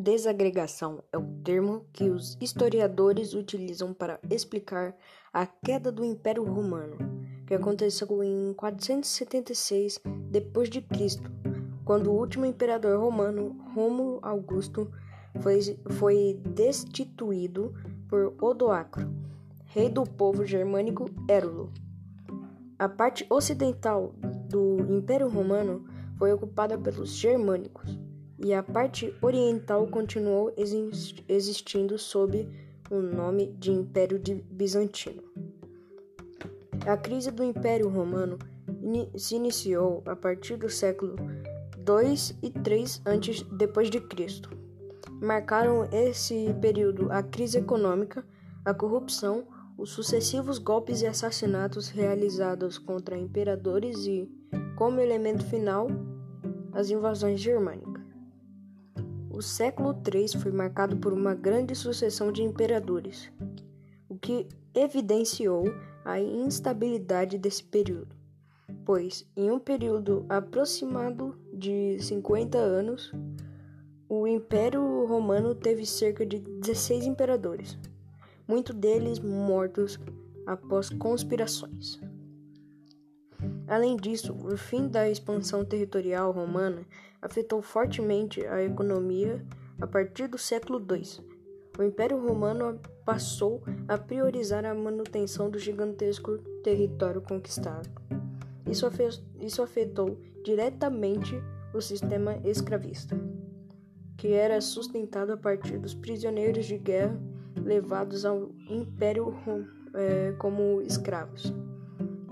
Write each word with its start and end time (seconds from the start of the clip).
Desagregação 0.00 1.04
é 1.12 1.18
o 1.18 1.26
termo 1.44 1.84
que 1.92 2.08
os 2.08 2.34
historiadores 2.40 3.34
utilizam 3.34 3.92
para 3.92 4.18
explicar 4.30 4.96
a 5.30 5.44
queda 5.44 5.92
do 5.92 6.02
Império 6.02 6.42
Romano, 6.42 6.96
que 7.46 7.52
aconteceu 7.52 8.24
em 8.24 8.54
476 8.54 10.00
d.C., 10.30 11.20
quando 11.84 12.10
o 12.10 12.18
último 12.18 12.46
imperador 12.46 12.98
romano, 12.98 13.54
Rômulo 13.74 14.20
Augusto, 14.22 14.90
foi, 15.42 15.60
foi 15.90 16.40
destituído 16.46 17.74
por 18.08 18.34
Odoacro, 18.40 19.06
rei 19.66 19.90
do 19.90 20.04
povo 20.04 20.46
germânico 20.46 21.10
Érulo. 21.28 21.70
A 22.78 22.88
parte 22.88 23.26
ocidental 23.28 24.14
do 24.48 24.78
Império 24.90 25.28
Romano 25.28 25.84
foi 26.16 26.32
ocupada 26.32 26.78
pelos 26.78 27.10
germânicos 27.10 27.99
e 28.40 28.54
a 28.54 28.62
parte 28.62 29.14
oriental 29.20 29.86
continuou 29.86 30.52
existindo 31.28 31.98
sob 31.98 32.48
o 32.90 33.00
nome 33.00 33.52
de 33.58 33.70
Império 33.70 34.20
Bizantino. 34.50 35.22
A 36.86 36.96
crise 36.96 37.30
do 37.30 37.44
Império 37.44 37.88
Romano 37.88 38.38
se 39.16 39.36
iniciou 39.36 40.02
a 40.06 40.16
partir 40.16 40.56
do 40.56 40.70
século 40.70 41.16
2 41.78 42.38
e 42.42 42.50
3 42.50 43.02
antes 43.04 43.42
depois 43.42 43.90
de 43.90 44.00
Cristo. 44.00 44.50
Marcaram 45.20 45.86
esse 45.92 46.54
período 46.62 47.12
a 47.12 47.22
crise 47.22 47.58
econômica, 47.58 48.24
a 48.64 48.72
corrupção, 48.72 49.46
os 49.76 49.90
sucessivos 49.90 50.58
golpes 50.58 51.02
e 51.02 51.06
assassinatos 51.06 51.88
realizados 51.88 52.78
contra 52.78 53.18
imperadores 53.18 54.06
e, 54.06 54.30
como 54.76 55.00
elemento 55.00 55.44
final, 55.44 55.88
as 56.72 56.90
invasões 56.90 57.40
germânicas. 57.40 57.89
O 59.30 59.40
século 59.40 59.94
III 59.94 60.40
foi 60.40 60.50
marcado 60.50 60.96
por 60.96 61.12
uma 61.12 61.34
grande 61.34 61.74
sucessão 61.74 62.32
de 62.32 62.42
imperadores, 62.42 63.30
o 64.08 64.18
que 64.18 64.48
evidenciou 64.74 65.64
a 66.04 66.20
instabilidade 66.20 67.38
desse 67.38 67.62
período, 67.62 68.16
pois, 68.84 69.24
em 69.36 69.48
um 69.50 69.58
período 69.60 70.26
aproximado 70.28 71.38
de 71.52 71.96
50 72.00 72.58
anos, 72.58 73.12
o 74.08 74.26
Império 74.26 75.06
Romano 75.06 75.54
teve 75.54 75.86
cerca 75.86 76.26
de 76.26 76.40
16 76.40 77.06
imperadores, 77.06 77.78
muitos 78.48 78.74
deles 78.74 79.20
mortos 79.20 79.98
após 80.44 80.90
conspirações. 80.90 82.00
Além 83.68 83.96
disso, 83.96 84.36
o 84.44 84.56
fim 84.56 84.88
da 84.88 85.08
expansão 85.08 85.64
territorial 85.64 86.32
romana 86.32 86.84
afetou 87.22 87.62
fortemente 87.62 88.44
a 88.46 88.62
economia 88.62 89.44
a 89.80 89.86
partir 89.86 90.28
do 90.28 90.38
século 90.38 90.78
II. 90.78 91.24
O 91.78 91.82
Império 91.82 92.20
Romano 92.20 92.78
passou 93.04 93.62
a 93.88 93.96
priorizar 93.96 94.64
a 94.64 94.74
manutenção 94.74 95.48
do 95.48 95.58
gigantesco 95.58 96.38
território 96.62 97.22
conquistado. 97.22 97.88
Isso, 98.66 98.86
isso 99.40 99.62
afetou 99.62 100.18
diretamente 100.44 101.34
o 101.72 101.80
sistema 101.80 102.36
escravista, 102.44 103.18
que 104.16 104.28
era 104.32 104.60
sustentado 104.60 105.32
a 105.32 105.36
partir 105.36 105.78
dos 105.78 105.94
prisioneiros 105.94 106.66
de 106.66 106.76
guerra 106.76 107.18
levados 107.56 108.24
ao 108.24 108.50
Império 108.68 109.34
é, 109.94 110.32
como 110.38 110.80
escravos. 110.82 111.52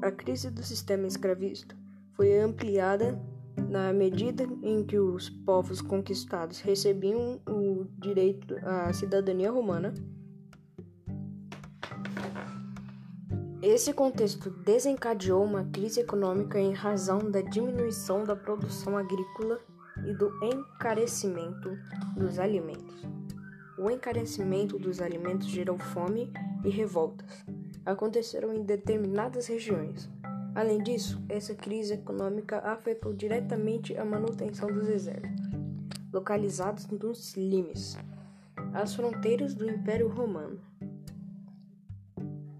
A 0.03 0.11
crise 0.11 0.50
do 0.50 0.62
sistema 0.62 1.06
escravista 1.06 1.77
foi 2.14 2.39
ampliada 2.39 3.20
na 3.69 3.92
medida 3.92 4.44
em 4.62 4.84
que 4.84 4.98
os 4.98 5.28
povos 5.28 5.80
conquistados 5.80 6.61
recebiam 6.61 7.41
o 7.47 7.86
direito 7.98 8.56
à 8.62 8.92
cidadania 8.92 9.50
romana. 9.50 9.94
Esse 13.60 13.92
contexto 13.92 14.50
desencadeou 14.50 15.44
uma 15.44 15.65
crise 15.65 16.00
econômica 16.00 16.59
em 16.59 16.72
razão 16.72 17.31
da 17.31 17.41
diminuição 17.41 18.25
da 18.25 18.34
produção 18.34 18.97
agrícola 18.97 19.60
e 20.06 20.15
do 20.15 20.31
encarecimento 20.42 21.76
dos 22.16 22.38
alimentos. 22.38 23.03
O 23.78 23.91
encarecimento 23.91 24.78
dos 24.78 25.00
alimentos 25.00 25.47
gerou 25.48 25.78
fome 25.78 26.32
e 26.65 26.71
revoltas 26.71 27.44
aconteceram 27.91 28.53
em 28.53 28.62
determinadas 28.62 29.47
regiões. 29.47 30.10
Além 30.58 30.82
disso, 30.82 31.22
essa 31.28 31.54
crise 31.54 31.94
econômica 31.94 32.58
afetou 32.58 33.12
diretamente 33.12 33.96
a 33.96 34.04
manutenção 34.04 34.66
dos 34.66 34.88
exércitos, 34.88 35.46
localizados 36.12 36.84
nos 36.88 37.36
limes, 37.36 37.96
as 38.74 38.92
fronteiras 38.92 39.54
do 39.54 39.70
Império 39.70 40.08
Romano. 40.08 40.60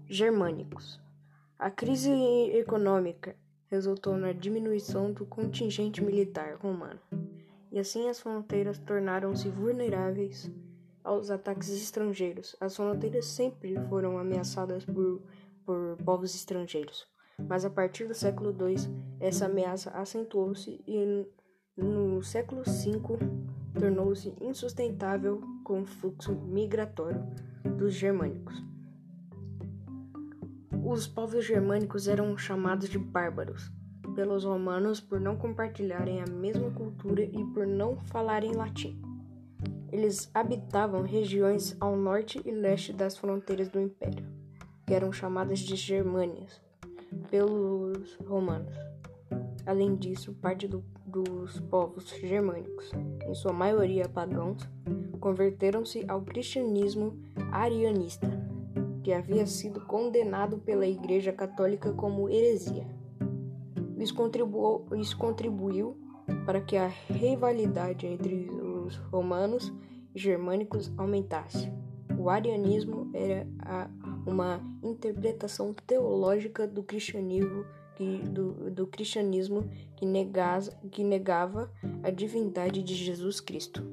Germânicos. 0.07 0.97
A 1.59 1.69
crise 1.69 2.09
econômica 2.53 3.35
resultou 3.67 4.15
na 4.15 4.31
diminuição 4.31 5.11
do 5.11 5.25
contingente 5.25 6.01
militar 6.01 6.55
romano, 6.55 7.01
e 7.69 7.77
assim 7.77 8.07
as 8.07 8.21
fronteiras 8.21 8.79
tornaram-se 8.79 9.49
vulneráveis 9.49 10.49
aos 11.03 11.29
ataques 11.29 11.67
estrangeiros. 11.67 12.55
As 12.61 12.77
fronteiras 12.77 13.25
sempre 13.25 13.75
foram 13.89 14.17
ameaçadas 14.17 14.85
por, 14.85 15.21
por 15.65 15.97
povos 16.05 16.33
estrangeiros, 16.33 17.05
mas 17.47 17.65
a 17.65 17.69
partir 17.69 18.05
do 18.05 18.13
século 18.13 18.51
II 18.51 18.75
essa 19.19 19.45
ameaça 19.45 19.91
acentuou-se 19.91 20.81
e 20.87 21.25
no 21.77 22.21
século 22.21 22.63
V 22.63 23.19
tornou-se 23.79 24.35
insustentável 24.41 25.41
com 25.63 25.81
o 25.81 25.85
fluxo 25.85 26.33
migratório 26.33 27.23
dos 27.77 27.93
germânicos. 27.93 28.63
Os 30.83 31.07
povos 31.07 31.45
germânicos 31.45 32.07
eram 32.07 32.37
chamados 32.37 32.89
de 32.89 32.97
bárbaros 32.97 33.71
pelos 34.15 34.43
romanos 34.43 34.99
por 34.99 35.19
não 35.19 35.37
compartilharem 35.37 36.21
a 36.21 36.25
mesma 36.25 36.71
cultura 36.71 37.23
e 37.23 37.45
por 37.53 37.65
não 37.65 37.95
falarem 37.97 38.53
latim. 38.53 38.99
Eles 39.91 40.29
habitavam 40.33 41.03
regiões 41.03 41.75
ao 41.79 41.95
norte 41.95 42.41
e 42.45 42.51
leste 42.51 42.91
das 42.91 43.17
fronteiras 43.17 43.69
do 43.69 43.79
império, 43.79 44.25
que 44.85 44.93
eram 44.93 45.11
chamadas 45.11 45.59
de 45.59 45.75
Germânias 45.75 46.61
pelos 47.29 48.15
romanos. 48.25 48.75
Além 49.65 49.95
disso, 49.95 50.33
parte 50.33 50.67
do, 50.67 50.83
dos 51.05 51.59
povos 51.61 52.09
germânicos, 52.09 52.91
em 53.27 53.33
sua 53.35 53.53
maioria 53.53 54.09
pagãos, 54.09 54.67
converteram-se 55.19 56.05
ao 56.07 56.21
cristianismo 56.21 57.17
arianista, 57.51 58.27
que 59.03 59.13
havia 59.13 59.45
sido 59.45 59.81
condenado 59.81 60.57
pela 60.57 60.87
Igreja 60.87 61.31
Católica 61.31 61.91
como 61.93 62.29
heresia. 62.29 62.87
Isso 63.97 64.15
contribuiu, 64.15 64.85
isso 64.97 65.17
contribuiu 65.17 65.97
para 66.45 66.61
que 66.61 66.77
a 66.77 66.87
rivalidade 66.87 68.07
entre 68.07 68.49
os 68.49 68.95
romanos 69.11 69.73
e 70.15 70.19
germânicos 70.19 70.91
aumentasse. 70.97 71.71
O 72.17 72.29
arianismo 72.29 73.09
era 73.13 73.47
a, 73.59 73.89
uma 74.29 74.61
interpretação 74.83 75.73
teológica 75.73 76.67
do 76.67 76.83
cristianismo 76.83 77.65
que, 77.95 78.19
do, 78.29 78.71
do 78.71 78.87
cristianismo 78.87 79.69
que, 79.97 80.05
negaz, 80.05 80.69
que 80.91 81.03
negava 81.03 81.71
a 82.01 82.09
divindade 82.09 82.81
de 82.81 82.95
Jesus 82.95 83.41
Cristo. 83.41 83.83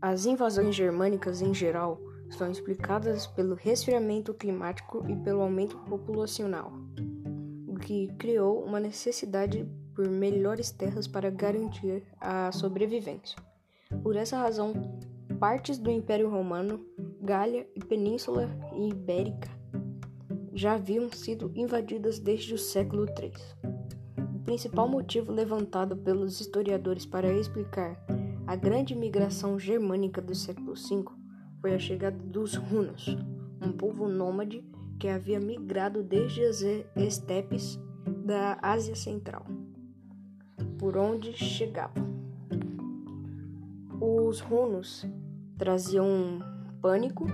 As 0.00 0.26
invasões 0.26 0.74
germânicas 0.74 1.42
em 1.42 1.52
geral 1.52 2.00
são 2.30 2.50
explicadas 2.50 3.26
pelo 3.26 3.54
resfriamento 3.54 4.32
climático 4.32 5.04
e 5.08 5.16
pelo 5.16 5.40
aumento 5.40 5.76
populacional, 5.78 6.72
o 7.66 7.74
que 7.74 8.06
criou 8.16 8.62
uma 8.62 8.78
necessidade 8.78 9.66
por 9.94 10.08
melhores 10.08 10.70
terras 10.70 11.08
para 11.08 11.28
garantir 11.28 12.04
a 12.20 12.52
sobrevivência. 12.52 13.36
Por 14.02 14.14
essa 14.14 14.38
razão, 14.38 14.72
partes 15.40 15.76
do 15.76 15.90
Império 15.90 16.30
Romano, 16.30 16.86
Gália 17.22 17.68
e 17.74 17.80
Península 17.80 18.48
Ibérica 18.74 19.50
já 20.52 20.74
haviam 20.74 21.10
sido 21.12 21.52
invadidas 21.54 22.18
desde 22.18 22.54
o 22.54 22.58
século 22.58 23.06
III. 23.06 23.32
O 24.34 24.38
principal 24.40 24.88
motivo 24.88 25.30
levantado 25.30 25.96
pelos 25.96 26.40
historiadores 26.40 27.06
para 27.06 27.32
explicar 27.32 28.02
a 28.46 28.56
grande 28.56 28.94
migração 28.94 29.58
germânica 29.58 30.20
do 30.20 30.34
século 30.34 30.74
V 30.74 31.04
foi 31.60 31.74
a 31.74 31.78
chegada 31.78 32.18
dos 32.18 32.54
hunos, 32.54 33.16
um 33.62 33.70
povo 33.70 34.08
nômade 34.08 34.64
que 34.98 35.08
havia 35.08 35.38
migrado 35.38 36.02
desde 36.02 36.42
as 36.44 36.62
estepes 36.96 37.78
da 38.24 38.58
Ásia 38.62 38.96
Central 38.96 39.44
por 40.80 40.96
onde 40.96 41.34
chegavam. 41.34 42.08
Os 44.00 44.40
runos 44.40 45.04
traziam 45.58 46.40
pânico 46.80 47.26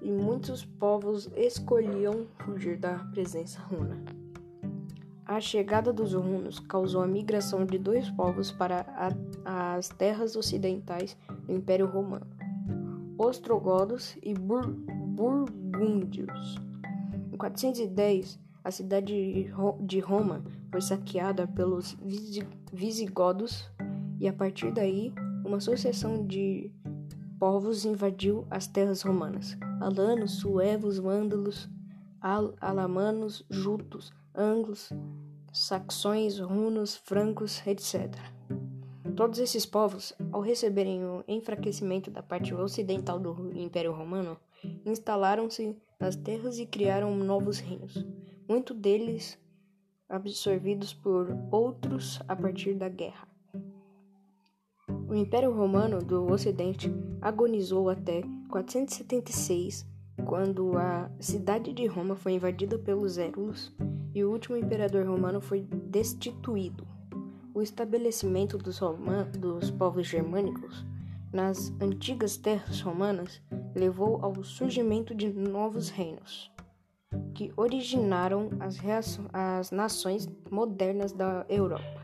e 0.00 0.10
muitos 0.10 0.64
povos 0.64 1.30
escolhiam 1.36 2.26
fugir 2.38 2.76
da 2.76 2.98
presença 3.12 3.60
runa. 3.60 4.02
A 5.24 5.40
chegada 5.40 5.92
dos 5.92 6.12
hunos 6.12 6.58
causou 6.58 7.02
a 7.02 7.06
migração 7.06 7.64
de 7.64 7.78
dois 7.78 8.10
povos 8.10 8.50
para 8.50 8.84
a, 9.44 9.76
as 9.76 9.88
terras 9.88 10.34
ocidentais 10.34 11.16
do 11.46 11.52
Império 11.52 11.86
Romano: 11.86 12.26
ostrogodos 13.16 14.16
e 14.22 14.34
bur 14.34 14.66
burgúndios. 14.66 16.56
Em 17.32 17.36
410, 17.36 18.40
a 18.64 18.70
cidade 18.70 19.52
de 19.80 20.00
Roma 20.00 20.42
foi 20.70 20.80
saqueada 20.80 21.46
pelos 21.46 21.96
visigodos 22.72 23.70
e 24.18 24.26
a 24.26 24.32
partir 24.32 24.72
daí 24.72 25.12
uma 25.44 25.60
sucessão 25.60 26.26
de 26.26 26.72
povos 27.40 27.86
invadiu 27.86 28.46
as 28.50 28.66
terras 28.66 29.00
romanas: 29.00 29.56
alanos, 29.80 30.32
suevos, 30.32 30.98
vândalos, 30.98 31.70
al 32.20 32.54
alamanos, 32.60 33.46
jutos, 33.48 34.12
anglos, 34.34 34.90
saxões, 35.50 36.38
runos, 36.38 36.94
francos, 36.96 37.66
etc. 37.66 38.14
Todos 39.16 39.38
esses 39.38 39.64
povos, 39.64 40.12
ao 40.30 40.42
receberem 40.42 41.02
o 41.04 41.24
enfraquecimento 41.26 42.10
da 42.10 42.22
parte 42.22 42.54
ocidental 42.54 43.18
do 43.18 43.50
Império 43.56 43.92
Romano, 43.92 44.38
instalaram-se 44.84 45.76
nas 45.98 46.16
terras 46.16 46.58
e 46.58 46.66
criaram 46.66 47.16
novos 47.16 47.58
reinos, 47.58 48.06
muitos 48.46 48.76
deles 48.76 49.38
absorvidos 50.08 50.92
por 50.92 51.28
outros 51.50 52.20
a 52.28 52.36
partir 52.36 52.74
da 52.74 52.88
guerra. 52.88 53.29
O 55.10 55.14
Império 55.16 55.52
Romano 55.52 55.98
do 55.98 56.30
Ocidente 56.30 56.88
agonizou 57.20 57.90
até 57.90 58.22
476, 58.48 59.84
quando 60.24 60.78
a 60.78 61.10
cidade 61.18 61.72
de 61.72 61.84
Roma 61.84 62.14
foi 62.14 62.34
invadida 62.34 62.78
pelos 62.78 63.18
Érulos 63.18 63.74
e 64.14 64.22
o 64.22 64.30
último 64.30 64.56
imperador 64.56 65.04
romano 65.04 65.40
foi 65.40 65.62
destituído. 65.62 66.86
O 67.52 67.60
estabelecimento 67.60 68.56
dos, 68.56 68.78
dos 69.36 69.68
povos 69.72 70.06
germânicos 70.06 70.86
nas 71.32 71.72
antigas 71.80 72.36
terras 72.36 72.80
romanas 72.80 73.42
levou 73.74 74.24
ao 74.24 74.44
surgimento 74.44 75.12
de 75.12 75.28
novos 75.32 75.88
reinos, 75.88 76.52
que 77.34 77.52
originaram 77.56 78.48
as, 78.60 78.78
as 79.32 79.72
nações 79.72 80.30
modernas 80.48 81.10
da 81.10 81.44
Europa. 81.48 81.99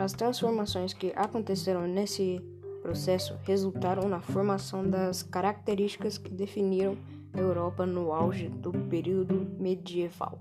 As 0.00 0.14
transformações 0.14 0.94
que 0.94 1.12
aconteceram 1.14 1.86
nesse 1.86 2.40
processo 2.80 3.38
resultaram 3.42 4.08
na 4.08 4.18
formação 4.18 4.82
das 4.82 5.22
características 5.22 6.16
que 6.16 6.30
definiram 6.30 6.96
a 7.34 7.38
Europa 7.38 7.84
no 7.84 8.10
auge 8.10 8.48
do 8.48 8.72
período 8.72 9.46
medieval. 9.58 10.38